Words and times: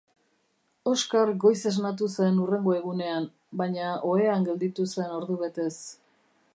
Oskar 0.91 1.31
goiz 1.43 1.59
esnatu 1.71 2.07
zen 2.15 2.41
hurrengo 2.45 2.73
egunean, 2.79 3.29
baina 3.63 3.93
ohean 4.15 4.49
gelditu 4.49 4.91
zen 4.95 5.17
ordubetez. 5.21 5.73